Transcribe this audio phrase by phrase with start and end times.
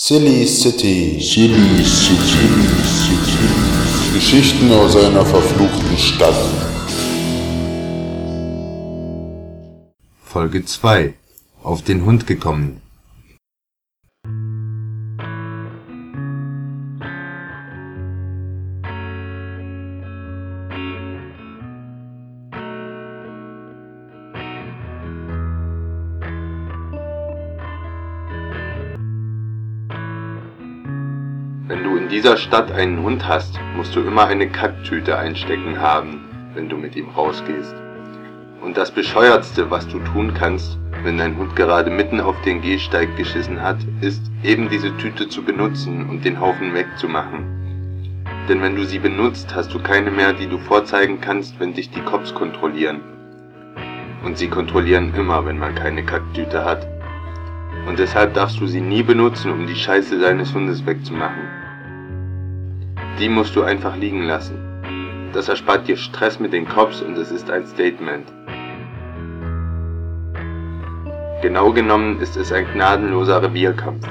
[0.00, 1.18] Silly City.
[1.18, 2.46] Silly City.
[2.84, 4.14] City.
[4.14, 6.36] Geschichten aus einer verfluchten Stadt.
[10.22, 11.14] Folge 2.
[11.64, 12.80] Auf den Hund gekommen.
[31.68, 36.24] Wenn du in dieser Stadt einen Hund hast, musst du immer eine Kacktüte einstecken haben,
[36.54, 37.74] wenn du mit ihm rausgehst.
[38.62, 43.14] Und das Bescheuertste, was du tun kannst, wenn dein Hund gerade mitten auf den Gehsteig
[43.18, 48.24] geschissen hat, ist eben diese Tüte zu benutzen und den Haufen wegzumachen.
[48.48, 51.90] Denn wenn du sie benutzt, hast du keine mehr, die du vorzeigen kannst, wenn dich
[51.90, 53.02] die Cops kontrollieren.
[54.24, 56.88] Und sie kontrollieren immer, wenn man keine Kacktüte hat.
[57.86, 61.57] Und deshalb darfst du sie nie benutzen, um die Scheiße deines Hundes wegzumachen.
[63.18, 64.56] Die musst du einfach liegen lassen.
[65.32, 68.28] Das erspart dir Stress mit den Cops und es ist ein Statement.
[71.42, 74.06] Genau genommen ist es ein gnadenloser Revierkampf.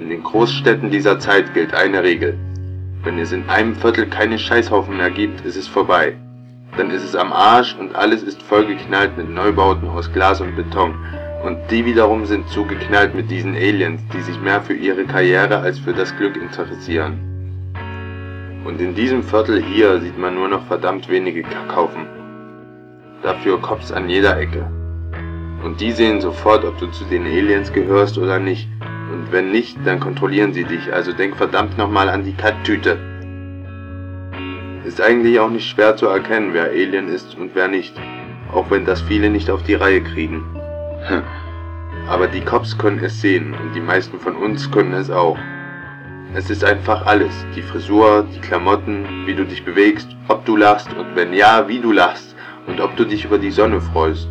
[0.00, 2.38] In den Großstädten dieser Zeit gilt eine Regel.
[3.02, 6.14] Wenn es in einem Viertel keine Scheißhaufen mehr gibt, ist es vorbei.
[6.76, 10.94] Dann ist es am Arsch und alles ist vollgeknallt mit Neubauten aus Glas und Beton.
[11.44, 15.80] Und die wiederum sind zugeknallt mit diesen Aliens, die sich mehr für ihre Karriere als
[15.80, 17.33] für das Glück interessieren.
[18.64, 22.06] Und in diesem Viertel hier sieht man nur noch verdammt wenige Kackhaufen.
[23.22, 24.66] Dafür Cops an jeder Ecke.
[25.62, 28.68] Und die sehen sofort, ob du zu den Aliens gehörst oder nicht.
[29.12, 32.98] Und wenn nicht, dann kontrollieren sie dich, also denk verdammt nochmal an die Katttüte.
[34.86, 37.94] Ist eigentlich auch nicht schwer zu erkennen, wer Alien ist und wer nicht.
[38.52, 40.42] Auch wenn das viele nicht auf die Reihe kriegen.
[42.08, 45.38] Aber die Cops können es sehen und die meisten von uns können es auch.
[46.36, 47.32] Es ist einfach alles.
[47.54, 51.78] Die Frisur, die Klamotten, wie du dich bewegst, ob du lachst und wenn ja, wie
[51.78, 52.34] du lachst
[52.66, 54.26] und ob du dich über die Sonne freust.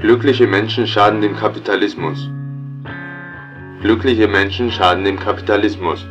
[0.00, 2.28] Glückliche Menschen schaden dem Kapitalismus.
[3.82, 6.04] Glückliche Menschen schaden dem Kapitalismus.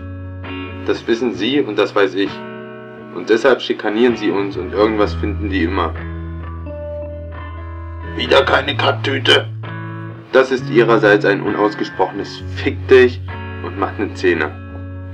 [0.85, 2.31] Das wissen Sie und das weiß ich.
[3.16, 5.94] Und deshalb schikanieren sie uns und irgendwas finden die immer.
[8.16, 9.53] Wieder keine Kacktüte.
[10.34, 13.22] Das ist ihrerseits ein unausgesprochenes Fick dich
[13.64, 14.52] und macht ne Zähne.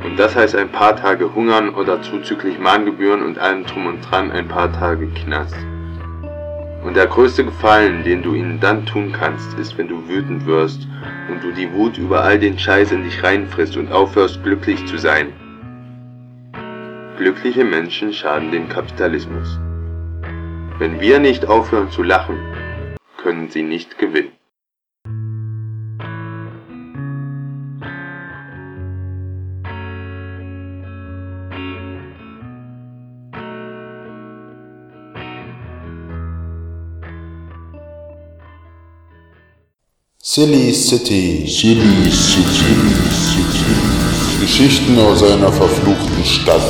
[0.02, 4.31] Und das heißt ein paar Tage hungern oder zuzüglich Mahngebühren und allem drum und dran
[4.31, 5.57] ein paar Tage Knast.
[6.85, 10.88] Und der größte Gefallen, den du ihnen dann tun kannst, ist, wenn du wütend wirst
[11.30, 14.97] und du die Wut über all den Scheiß in dich reinfrisst und aufhörst glücklich zu
[14.97, 15.34] sein.
[17.18, 19.59] Glückliche Menschen schaden dem Kapitalismus.
[20.78, 22.38] Wenn wir nicht aufhören zu lachen,
[23.18, 24.38] können sie nicht gewinnen.
[40.31, 41.47] Silly City.
[41.47, 42.94] Silly City.
[43.09, 44.40] City.
[44.40, 46.62] Geschichten aus einer verfluchten Stadt.